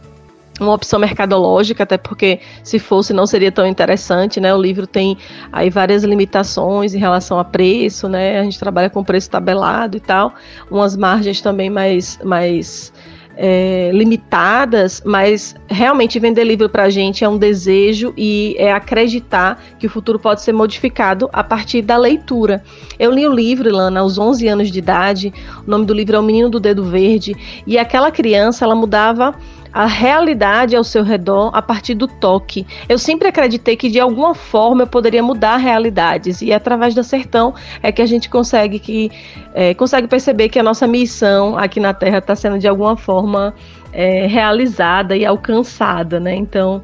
uma 0.60 0.74
opção 0.74 0.98
mercadológica, 0.98 1.82
até 1.82 1.96
porque 1.96 2.40
se 2.62 2.78
fosse 2.78 3.12
não 3.12 3.26
seria 3.26 3.52
tão 3.52 3.66
interessante, 3.66 4.40
né? 4.40 4.54
O 4.54 4.60
livro 4.60 4.86
tem 4.86 5.16
aí 5.52 5.70
várias 5.70 6.04
limitações 6.04 6.94
em 6.94 6.98
relação 6.98 7.38
a 7.38 7.44
preço, 7.44 8.08
né? 8.08 8.40
A 8.40 8.44
gente 8.44 8.58
trabalha 8.58 8.90
com 8.90 9.04
preço 9.04 9.30
tabelado 9.30 9.96
e 9.96 10.00
tal, 10.00 10.34
umas 10.70 10.96
margens 10.96 11.40
também 11.40 11.70
mais, 11.70 12.18
mais 12.24 12.92
é, 13.40 13.90
limitadas, 13.94 15.00
mas 15.04 15.54
realmente 15.68 16.18
vender 16.18 16.42
livro 16.42 16.68
para 16.68 16.84
a 16.84 16.90
gente 16.90 17.24
é 17.24 17.28
um 17.28 17.38
desejo 17.38 18.12
e 18.16 18.56
é 18.58 18.72
acreditar 18.72 19.62
que 19.78 19.86
o 19.86 19.90
futuro 19.90 20.18
pode 20.18 20.42
ser 20.42 20.52
modificado 20.52 21.30
a 21.32 21.44
partir 21.44 21.80
da 21.80 21.96
leitura. 21.96 22.64
Eu 22.98 23.12
li 23.12 23.24
o 23.24 23.32
livro, 23.32 23.68
Ilana, 23.68 24.00
aos 24.00 24.18
11 24.18 24.48
anos 24.48 24.72
de 24.72 24.78
idade, 24.80 25.32
o 25.64 25.70
nome 25.70 25.86
do 25.86 25.94
livro 25.94 26.16
é 26.16 26.18
O 26.18 26.22
Menino 26.22 26.50
do 26.50 26.58
Dedo 26.58 26.82
Verde, 26.82 27.36
e 27.64 27.78
aquela 27.78 28.10
criança, 28.10 28.64
ela 28.64 28.74
mudava 28.74 29.32
a 29.72 29.86
realidade 29.86 30.74
ao 30.74 30.84
seu 30.84 31.02
redor 31.02 31.50
a 31.54 31.60
partir 31.62 31.94
do 31.94 32.06
toque. 32.06 32.66
Eu 32.88 32.98
sempre 32.98 33.28
acreditei 33.28 33.76
que 33.76 33.88
de 33.88 34.00
alguma 34.00 34.34
forma 34.34 34.82
eu 34.82 34.86
poderia 34.86 35.22
mudar 35.22 35.56
realidades 35.56 36.40
e 36.42 36.52
através 36.52 36.94
do 36.94 37.04
sertão 37.04 37.54
é 37.82 37.92
que 37.92 38.02
a 38.02 38.06
gente 38.06 38.28
consegue 38.28 38.78
que 38.78 39.10
é, 39.54 39.74
consegue 39.74 40.08
perceber 40.08 40.48
que 40.48 40.58
a 40.58 40.62
nossa 40.62 40.86
missão 40.86 41.56
aqui 41.58 41.80
na 41.80 41.92
Terra 41.92 42.18
está 42.18 42.34
sendo 42.34 42.58
de 42.58 42.66
alguma 42.66 42.96
forma 42.96 43.54
é, 43.92 44.26
realizada 44.26 45.16
e 45.16 45.24
alcançada, 45.24 46.18
né? 46.18 46.34
Então 46.34 46.82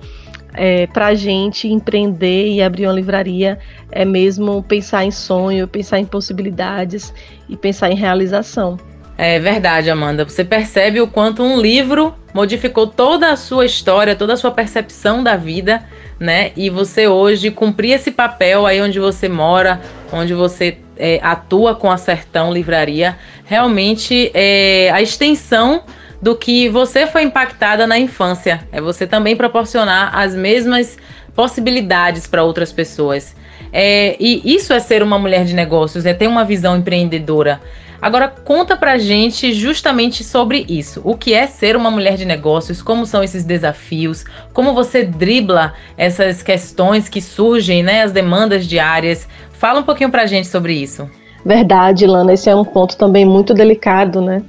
é, 0.54 0.86
para 0.86 1.06
a 1.06 1.14
gente 1.14 1.68
empreender 1.68 2.48
e 2.48 2.62
abrir 2.62 2.86
uma 2.86 2.92
livraria 2.92 3.58
é 3.90 4.04
mesmo 4.04 4.62
pensar 4.62 5.04
em 5.04 5.10
sonho, 5.10 5.66
pensar 5.66 5.98
em 5.98 6.04
possibilidades 6.04 7.12
e 7.48 7.56
pensar 7.56 7.90
em 7.90 7.96
realização. 7.96 8.78
É 9.16 9.38
verdade, 9.38 9.90
Amanda. 9.90 10.24
Você 10.24 10.44
percebe 10.44 11.00
o 11.00 11.06
quanto 11.06 11.42
um 11.42 11.60
livro 11.60 12.14
modificou 12.34 12.88
toda 12.88 13.30
a 13.30 13.36
sua 13.36 13.64
história, 13.64 14.16
toda 14.16 14.32
a 14.32 14.36
sua 14.36 14.50
percepção 14.50 15.22
da 15.22 15.36
vida, 15.36 15.84
né? 16.18 16.50
E 16.56 16.68
você 16.68 17.06
hoje 17.06 17.52
cumprir 17.52 17.92
esse 17.92 18.10
papel 18.10 18.66
aí 18.66 18.80
onde 18.80 18.98
você 18.98 19.28
mora, 19.28 19.80
onde 20.12 20.34
você 20.34 20.78
é, 20.96 21.20
atua 21.22 21.76
com 21.76 21.90
a 21.90 21.96
Sertão 21.96 22.52
Livraria, 22.52 23.16
realmente 23.44 24.32
é 24.34 24.90
a 24.92 25.00
extensão 25.00 25.84
do 26.20 26.34
que 26.34 26.68
você 26.68 27.06
foi 27.06 27.22
impactada 27.22 27.86
na 27.86 27.98
infância. 27.98 28.66
É 28.72 28.80
você 28.80 29.06
também 29.06 29.36
proporcionar 29.36 30.16
as 30.16 30.34
mesmas 30.34 30.96
possibilidades 31.34 32.26
para 32.26 32.42
outras 32.42 32.72
pessoas. 32.72 33.34
É, 33.72 34.16
e 34.18 34.54
isso 34.54 34.72
é 34.72 34.80
ser 34.80 35.02
uma 35.02 35.18
mulher 35.18 35.44
de 35.44 35.54
negócios, 35.54 36.06
é 36.06 36.14
ter 36.14 36.26
uma 36.26 36.44
visão 36.44 36.76
empreendedora. 36.76 37.60
Agora 38.00 38.28
conta 38.28 38.76
pra 38.76 38.98
gente 38.98 39.52
justamente 39.52 40.22
sobre 40.22 40.64
isso. 40.68 41.00
O 41.04 41.16
que 41.16 41.32
é 41.32 41.46
ser 41.46 41.76
uma 41.76 41.90
mulher 41.90 42.16
de 42.16 42.24
negócios? 42.24 42.82
Como 42.82 43.06
são 43.06 43.22
esses 43.22 43.44
desafios? 43.44 44.24
Como 44.52 44.74
você 44.74 45.04
dribla 45.04 45.74
essas 45.96 46.42
questões 46.42 47.08
que 47.08 47.20
surgem, 47.20 47.82
né, 47.82 48.02
as 48.02 48.12
demandas 48.12 48.66
diárias? 48.66 49.26
Fala 49.52 49.80
um 49.80 49.84
pouquinho 49.84 50.10
pra 50.10 50.26
gente 50.26 50.48
sobre 50.48 50.74
isso. 50.74 51.08
Verdade, 51.44 52.06
Lana, 52.06 52.32
esse 52.32 52.48
é 52.50 52.54
um 52.54 52.64
ponto 52.64 52.96
também 52.96 53.24
muito 53.24 53.54
delicado, 53.54 54.20
né? 54.20 54.42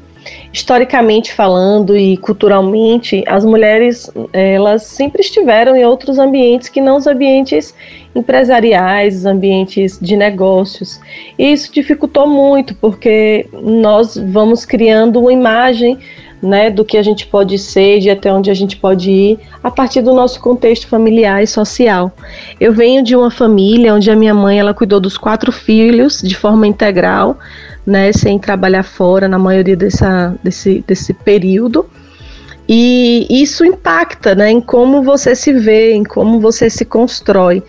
historicamente 0.51 1.33
falando 1.33 1.95
e 1.95 2.17
culturalmente, 2.17 3.23
as 3.27 3.45
mulheres 3.45 4.09
elas 4.33 4.83
sempre 4.83 5.21
estiveram 5.21 5.75
em 5.75 5.85
outros 5.85 6.17
ambientes 6.17 6.69
que 6.69 6.81
não 6.81 6.97
os 6.97 7.07
ambientes 7.07 7.75
empresariais, 8.15 9.17
os 9.17 9.25
ambientes 9.25 9.99
de 10.01 10.15
negócios. 10.15 10.99
E 11.37 11.51
isso 11.51 11.71
dificultou 11.71 12.25
muito, 12.25 12.73
porque 12.75 13.45
nós 13.61 14.15
vamos 14.17 14.65
criando 14.65 15.19
uma 15.19 15.33
imagem 15.33 15.99
né, 16.41 16.69
do 16.69 16.85
que 16.85 16.97
a 16.97 17.03
gente 17.03 17.25
pode 17.27 17.57
ser, 17.57 17.99
de 17.99 18.09
até 18.09 18.31
onde 18.31 18.49
a 18.49 18.53
gente 18.53 18.77
pode 18.77 19.09
ir, 19.09 19.39
a 19.63 19.69
partir 19.69 20.01
do 20.01 20.13
nosso 20.13 20.39
contexto 20.39 20.87
familiar 20.87 21.43
e 21.43 21.47
social. 21.47 22.11
Eu 22.59 22.71
venho 22.71 23.03
de 23.03 23.15
uma 23.15 23.31
família 23.31 23.93
onde 23.93 24.09
a 24.09 24.15
minha 24.15 24.33
mãe 24.33 24.59
ela 24.59 24.73
cuidou 24.73 24.99
dos 24.99 25.17
quatro 25.17 25.51
filhos 25.51 26.21
de 26.21 26.35
forma 26.35 26.67
integral, 26.67 27.37
né, 27.85 28.11
sem 28.13 28.39
trabalhar 28.39 28.83
fora 28.83 29.27
na 29.27 29.37
maioria 29.37 29.75
dessa, 29.75 30.35
desse, 30.43 30.83
desse 30.87 31.13
período. 31.13 31.85
E 32.67 33.27
isso 33.29 33.63
impacta 33.63 34.33
né, 34.33 34.49
em 34.49 34.61
como 34.61 35.03
você 35.03 35.35
se 35.35 35.53
vê, 35.53 35.93
em 35.93 36.03
como 36.03 36.39
você 36.39 36.69
se 36.69 36.83
constrói. 36.83 37.63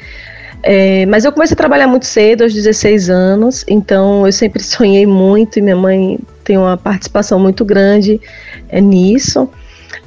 É, 0.68 1.06
mas 1.06 1.24
eu 1.24 1.30
comecei 1.30 1.54
a 1.54 1.56
trabalhar 1.56 1.86
muito 1.86 2.06
cedo, 2.06 2.42
aos 2.42 2.52
16 2.52 3.08
anos, 3.08 3.64
então 3.68 4.26
eu 4.26 4.32
sempre 4.32 4.60
sonhei 4.64 5.06
muito 5.06 5.60
e 5.60 5.62
minha 5.62 5.76
mãe 5.76 6.18
tem 6.42 6.58
uma 6.58 6.76
participação 6.76 7.38
muito 7.38 7.64
grande 7.64 8.20
é, 8.68 8.80
nisso. 8.80 9.48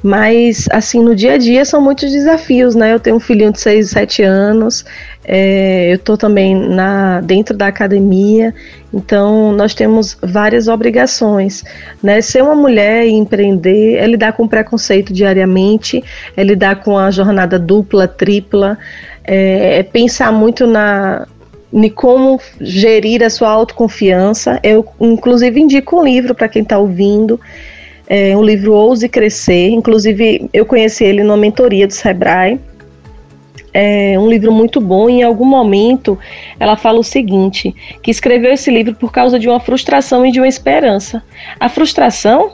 Mas, 0.03 0.67
assim, 0.71 1.01
no 1.01 1.15
dia 1.15 1.33
a 1.33 1.37
dia 1.37 1.63
são 1.63 1.81
muitos 1.81 2.11
desafios, 2.11 2.75
né? 2.75 2.93
Eu 2.93 2.99
tenho 2.99 3.15
um 3.15 3.19
filhinho 3.19 3.51
de 3.51 3.59
6, 3.59 3.89
7 3.89 4.23
anos, 4.23 4.85
é, 5.23 5.91
eu 5.91 5.95
estou 5.95 6.17
também 6.17 6.55
na, 6.55 7.21
dentro 7.21 7.55
da 7.55 7.67
academia, 7.67 8.53
então 8.93 9.51
nós 9.53 9.73
temos 9.73 10.17
várias 10.21 10.67
obrigações. 10.67 11.63
Né? 12.03 12.21
Ser 12.21 12.43
uma 12.43 12.55
mulher 12.55 13.05
e 13.05 13.11
empreender 13.11 13.95
é 13.95 14.07
lidar 14.07 14.33
com 14.33 14.47
preconceito 14.47 15.13
diariamente, 15.13 16.03
é 16.35 16.43
lidar 16.43 16.83
com 16.83 16.97
a 16.97 17.11
jornada 17.11 17.59
dupla, 17.59 18.07
tripla, 18.07 18.77
é, 19.31 19.79
é 19.79 19.83
pensar 19.83 20.31
muito 20.31 20.65
na, 20.65 21.27
em 21.71 21.89
como 21.89 22.39
gerir 22.59 23.23
a 23.23 23.29
sua 23.29 23.49
autoconfiança. 23.49 24.59
Eu, 24.63 24.85
inclusive, 24.99 25.59
indico 25.59 25.99
um 25.99 26.03
livro 26.03 26.33
para 26.33 26.49
quem 26.49 26.63
está 26.63 26.79
ouvindo 26.79 27.39
é 28.09 28.35
um 28.35 28.41
livro 28.41 28.73
Ouse 28.73 29.07
Crescer. 29.07 29.69
Inclusive, 29.69 30.49
eu 30.51 30.65
conheci 30.65 31.03
ele 31.03 31.23
numa 31.23 31.37
mentoria 31.37 31.85
do 31.85 31.93
Sebrae. 31.93 32.59
É 33.71 34.17
um 34.17 34.27
livro 34.27 34.51
muito 34.51 34.81
bom 34.81 35.07
e 35.07 35.19
em 35.19 35.23
algum 35.23 35.45
momento 35.45 36.17
ela 36.59 36.75
fala 36.75 36.97
o 36.97 37.03
seguinte, 37.03 37.75
que 38.01 38.09
escreveu 38.09 38.51
esse 38.51 38.71
livro 38.71 38.95
por 38.95 39.11
causa 39.11 39.37
de 39.37 39.47
uma 39.47 39.59
frustração 39.59 40.25
e 40.25 40.31
de 40.31 40.39
uma 40.39 40.47
esperança. 40.47 41.21
A 41.59 41.69
frustração, 41.69 42.53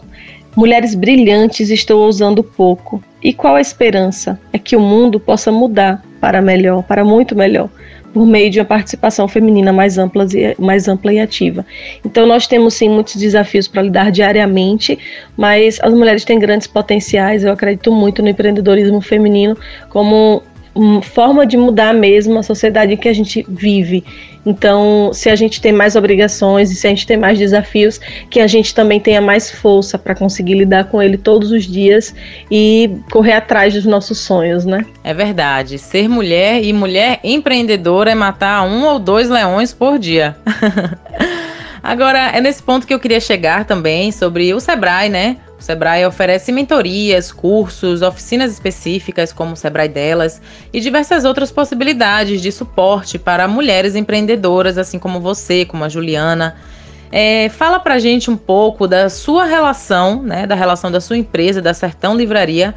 mulheres 0.57 0.93
brilhantes 0.93 1.69
estão 1.69 1.99
ousando 1.99 2.43
pouco. 2.43 3.01
E 3.25 3.33
qual 3.33 3.55
a 3.55 3.59
esperança? 3.59 4.39
É 4.53 4.59
que 4.59 4.75
o 4.75 4.79
mundo 4.79 5.19
possa 5.19 5.51
mudar 5.51 5.99
para 6.21 6.43
melhor, 6.43 6.83
para 6.83 7.03
muito 7.03 7.35
melhor 7.35 7.71
por 8.13 8.23
meio 8.23 8.51
de 8.51 8.59
uma 8.59 8.65
participação 8.65 9.27
feminina 9.27 9.73
mais 9.73 9.97
ampla, 9.97 10.25
mais 10.59 10.87
ampla 10.87 11.11
e 11.11 11.19
ativa. 11.19 11.65
Então, 12.05 12.27
nós 12.27 12.45
temos 12.45 12.75
sim 12.75 12.87
muitos 12.87 13.15
desafios 13.15 13.67
para 13.67 13.81
lidar 13.81 14.11
diariamente, 14.11 14.97
mas 15.35 15.79
as 15.81 15.91
mulheres 15.91 16.23
têm 16.23 16.37
grandes 16.37 16.67
potenciais. 16.67 17.43
Eu 17.43 17.51
acredito 17.51 17.91
muito 17.91 18.21
no 18.21 18.29
empreendedorismo 18.29 19.01
feminino 19.01 19.57
como 19.89 20.43
forma 21.01 21.45
de 21.45 21.55
mudar 21.55 21.93
mesmo 21.93 22.37
a 22.37 22.43
sociedade 22.43 22.93
em 22.93 22.97
que 22.97 23.07
a 23.07 23.13
gente 23.13 23.45
vive. 23.47 24.03
Então, 24.45 25.11
se 25.11 25.29
a 25.29 25.35
gente 25.35 25.59
tem 25.59 25.71
mais 25.71 25.95
obrigações 25.95 26.69
e 26.69 26.75
se 26.75 26.85
a 26.85 26.89
gente 26.91 27.07
tem 27.07 27.17
mais 27.17 27.39
desafios, 27.39 27.99
que 28.29 28.39
a 28.39 28.45
gente 28.45 28.75
também 28.75 28.99
tenha 28.99 29.19
mais 29.19 29.49
força 29.49 29.97
para 29.97 30.13
conseguir 30.13 30.53
lidar 30.53 30.83
com 30.85 31.01
ele 31.01 31.17
todos 31.17 31.51
os 31.51 31.65
dias 31.65 32.13
e 32.51 32.91
correr 33.11 33.33
atrás 33.33 33.73
dos 33.73 33.85
nossos 33.85 34.19
sonhos, 34.19 34.63
né? 34.65 34.85
É 35.03 35.13
verdade. 35.13 35.79
Ser 35.79 36.07
mulher 36.07 36.63
e 36.63 36.71
mulher 36.71 37.19
empreendedora 37.23 38.11
é 38.11 38.15
matar 38.15 38.63
um 38.63 38.85
ou 38.85 38.99
dois 38.99 39.29
leões 39.29 39.73
por 39.73 39.97
dia. 39.97 40.35
Agora, 41.81 42.31
é 42.33 42.41
nesse 42.41 42.61
ponto 42.61 42.85
que 42.85 42.93
eu 42.93 42.99
queria 42.99 43.19
chegar 43.19 43.63
também 43.65 44.11
sobre 44.11 44.53
o 44.53 44.59
Sebrae, 44.59 45.07
né? 45.07 45.37
O 45.57 45.63
Sebrae 45.63 46.05
oferece 46.05 46.51
mentorias, 46.51 47.31
cursos, 47.31 48.01
oficinas 48.01 48.51
específicas, 48.51 49.31
como 49.31 49.53
o 49.53 49.55
Sebrae 49.55 49.87
Delas, 49.87 50.41
e 50.73 50.79
diversas 50.79 51.23
outras 51.23 51.51
possibilidades 51.51 52.41
de 52.41 52.51
suporte 52.51 53.17
para 53.17 53.47
mulheres 53.47 53.95
empreendedoras, 53.95 54.77
assim 54.77 54.99
como 54.99 55.19
você, 55.19 55.63
como 55.65 55.83
a 55.83 55.89
Juliana. 55.89 56.55
É, 57.11 57.47
fala 57.49 57.79
pra 57.79 57.97
gente 57.99 58.29
um 58.29 58.35
pouco 58.35 58.87
da 58.87 59.09
sua 59.09 59.45
relação, 59.45 60.21
né, 60.21 60.45
da 60.45 60.55
relação 60.55 60.91
da 60.91 60.99
sua 60.99 61.17
empresa, 61.17 61.61
da 61.61 61.73
Sertão 61.73 62.15
Livraria, 62.17 62.75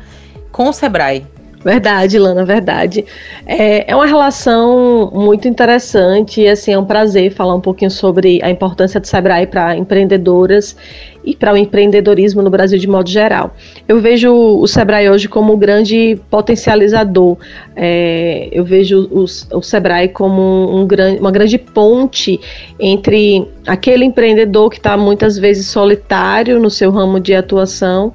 com 0.52 0.68
o 0.68 0.72
Sebrae. 0.72 1.26
Verdade, 1.64 2.18
Lana, 2.18 2.44
verdade. 2.44 3.04
É, 3.44 3.90
é 3.90 3.94
uma 3.94 4.06
relação 4.06 5.10
muito 5.12 5.48
interessante 5.48 6.42
e 6.42 6.48
assim, 6.48 6.72
é 6.72 6.78
um 6.78 6.84
prazer 6.84 7.32
falar 7.32 7.54
um 7.56 7.60
pouquinho 7.60 7.90
sobre 7.90 8.40
a 8.42 8.50
importância 8.50 9.00
do 9.00 9.06
Sebrae 9.06 9.46
para 9.46 9.76
empreendedoras 9.76 10.76
e 11.24 11.34
para 11.34 11.52
o 11.52 11.56
empreendedorismo 11.56 12.42
no 12.42 12.50
Brasil 12.50 12.78
de 12.78 12.86
modo 12.86 13.08
geral. 13.08 13.54
Eu 13.86 14.00
vejo 14.00 14.32
o 14.32 14.66
Sebrae 14.66 15.10
hoje 15.10 15.28
como 15.28 15.52
um 15.52 15.58
grande 15.58 16.18
potencializador. 16.30 17.36
É, 17.76 18.48
eu 18.52 18.64
vejo 18.64 19.08
o, 19.10 19.24
o 19.24 19.62
Sebrae 19.62 20.08
como 20.08 20.40
um, 20.40 20.82
um, 20.82 21.18
uma 21.18 21.30
grande 21.30 21.58
ponte 21.58 22.40
entre 22.78 23.46
aquele 23.66 24.04
empreendedor 24.04 24.70
que 24.70 24.76
está 24.76 24.96
muitas 24.96 25.38
vezes 25.38 25.66
solitário 25.66 26.58
no 26.58 26.70
seu 26.70 26.90
ramo 26.90 27.20
de 27.20 27.34
atuação 27.34 28.12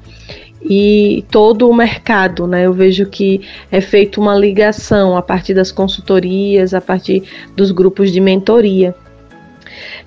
e 0.64 1.24
todo 1.30 1.68
o 1.68 1.74
mercado, 1.74 2.46
né? 2.46 2.64
Eu 2.64 2.72
vejo 2.72 3.06
que 3.06 3.42
é 3.70 3.80
feita 3.80 4.18
uma 4.18 4.34
ligação 4.34 5.16
a 5.16 5.20
partir 5.20 5.52
das 5.52 5.70
consultorias, 5.70 6.72
a 6.72 6.80
partir 6.80 7.22
dos 7.54 7.70
grupos 7.70 8.10
de 8.10 8.20
mentoria. 8.20 8.94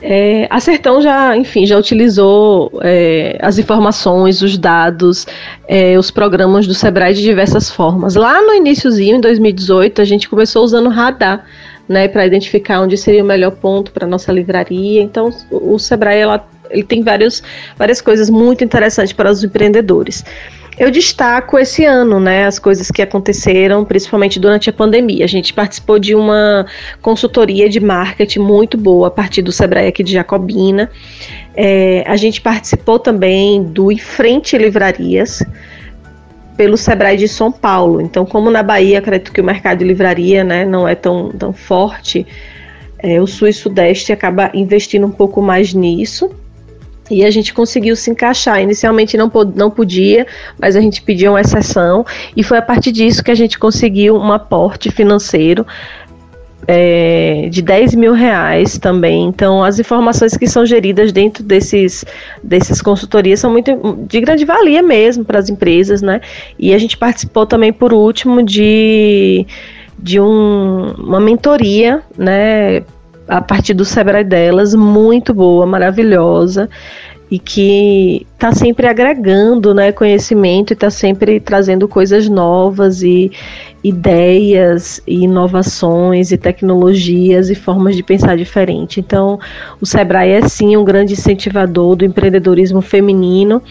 É, 0.01 0.47
a 0.49 0.59
Sertão 0.59 1.01
já, 1.01 1.35
enfim, 1.35 1.65
já 1.65 1.77
utilizou 1.77 2.71
é, 2.83 3.37
as 3.41 3.57
informações, 3.57 4.41
os 4.41 4.57
dados, 4.57 5.25
é, 5.67 5.97
os 5.97 6.11
programas 6.11 6.67
do 6.67 6.73
Sebrae 6.73 7.13
de 7.13 7.21
diversas 7.21 7.69
formas. 7.69 8.15
Lá 8.15 8.41
no 8.43 8.53
iníciozinho, 8.53 9.17
em 9.17 9.21
2018, 9.21 10.01
a 10.01 10.05
gente 10.05 10.29
começou 10.29 10.63
usando 10.63 10.89
radar, 10.89 11.45
né, 11.89 12.07
para 12.07 12.25
identificar 12.25 12.81
onde 12.81 12.97
seria 12.97 13.23
o 13.23 13.25
melhor 13.25 13.51
ponto 13.51 13.91
para 13.91 14.05
nossa 14.05 14.31
livraria. 14.31 15.01
Então, 15.01 15.33
o, 15.49 15.79
Sebrae 15.79 16.19
ela 16.19 16.45
ele 16.69 16.83
tem 16.83 17.01
vários, 17.01 17.41
várias 17.77 18.01
coisas 18.01 18.29
muito 18.29 18.63
interessantes 18.63 19.13
para 19.13 19.31
os 19.31 19.41
empreendedores. 19.41 20.23
Eu 20.77 20.91
destaco 20.91 21.57
esse 21.57 21.83
ano, 21.85 22.19
né, 22.19 22.45
as 22.45 22.59
coisas 22.59 22.91
que 22.91 23.01
aconteceram, 23.01 23.83
principalmente 23.83 24.39
durante 24.39 24.69
a 24.69 24.73
pandemia. 24.73 25.25
A 25.25 25.27
gente 25.27 25.51
participou 25.51 25.97
de 25.97 26.13
uma 26.13 26.67
consultoria 27.01 27.67
de 27.67 27.79
marketing 27.79 28.39
muito 28.39 28.77
boa 28.77 29.07
a 29.07 29.11
partir 29.11 29.41
do 29.41 29.51
Sebrae 29.51 29.87
aqui 29.87 30.03
de 30.03 30.13
Jacobina. 30.13 30.89
É, 31.55 32.03
a 32.05 32.15
gente 32.15 32.39
participou 32.39 32.99
também 32.99 33.63
do 33.63 33.91
Enfrente 33.91 34.55
Livrarias 34.55 35.41
pelo 36.55 36.77
Sebrae 36.77 37.17
de 37.17 37.27
São 37.27 37.51
Paulo. 37.51 37.99
Então, 37.99 38.23
como 38.23 38.51
na 38.51 38.61
Bahia, 38.61 38.99
acredito 38.99 39.31
que 39.31 39.41
o 39.41 39.43
mercado 39.43 39.79
de 39.79 39.85
livraria, 39.85 40.43
né, 40.43 40.63
não 40.63 40.87
é 40.87 40.93
tão, 40.93 41.29
tão 41.29 41.53
forte, 41.53 42.25
é, 42.99 43.19
o 43.19 43.25
Sul 43.25 43.47
e 43.47 43.53
Sudeste 43.53 44.11
acaba 44.11 44.51
investindo 44.53 45.07
um 45.07 45.11
pouco 45.11 45.41
mais 45.41 45.73
nisso. 45.73 46.29
E 47.09 47.23
a 47.25 47.31
gente 47.31 47.53
conseguiu 47.53 47.95
se 47.95 48.09
encaixar. 48.09 48.61
Inicialmente 48.61 49.17
não, 49.17 49.31
não 49.55 49.69
podia, 49.69 50.25
mas 50.59 50.75
a 50.75 50.81
gente 50.81 51.01
pediu 51.01 51.31
uma 51.31 51.41
exceção. 51.41 52.05
E 52.35 52.43
foi 52.43 52.57
a 52.57 52.61
partir 52.61 52.91
disso 52.91 53.23
que 53.23 53.31
a 53.31 53.35
gente 53.35 53.57
conseguiu 53.57 54.15
um 54.15 54.31
aporte 54.31 54.91
financeiro 54.91 55.65
é, 56.67 57.47
de 57.49 57.61
10 57.61 57.95
mil 57.95 58.13
reais 58.13 58.77
também. 58.77 59.25
Então, 59.25 59.63
as 59.63 59.79
informações 59.79 60.35
que 60.35 60.47
são 60.47 60.65
geridas 60.65 61.13
dentro 61.13 61.41
desses, 61.41 62.03
desses 62.43 62.81
consultorias 62.81 63.39
são 63.39 63.49
muito 63.49 63.97
de 64.07 64.19
grande 64.19 64.43
valia 64.43 64.83
mesmo 64.83 65.23
para 65.23 65.39
as 65.39 65.49
empresas, 65.49 66.01
né? 66.01 66.19
E 66.59 66.73
a 66.73 66.77
gente 66.77 66.97
participou 66.97 67.45
também, 67.45 67.71
por 67.71 67.93
último, 67.93 68.43
de, 68.43 69.47
de 69.97 70.19
um, 70.19 70.93
uma 70.97 71.21
mentoria, 71.21 72.01
né? 72.17 72.83
A 73.27 73.41
partir 73.41 73.73
do 73.73 73.85
Sebrae 73.85 74.23
delas, 74.23 74.73
muito 74.73 75.33
boa, 75.33 75.65
maravilhosa 75.65 76.69
e 77.29 77.37
que 77.37 78.25
está 78.33 78.53
sempre 78.53 78.87
agregando 78.87 79.73
né, 79.73 79.91
conhecimento 79.91 80.71
e 80.71 80.73
está 80.73 80.89
sempre 80.89 81.39
trazendo 81.39 81.87
coisas 81.87 82.29
novas 82.29 83.03
e 83.03 83.29
ideias 83.83 85.01
e 85.05 85.23
inovações 85.25 86.31
e 86.31 86.37
tecnologias 86.37 87.49
e 87.49 87.55
formas 87.55 87.95
de 87.95 88.03
pensar 88.03 88.37
diferente. 88.37 89.01
Então, 89.01 89.39
o 89.81 89.85
Sebrae 89.85 90.31
é 90.31 90.47
sim 90.47 90.77
um 90.77 90.85
grande 90.85 91.13
incentivador 91.13 91.97
do 91.97 92.05
empreendedorismo 92.05 92.81
feminino 92.81 93.61